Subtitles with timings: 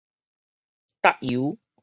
[1.03, 1.59] 搭油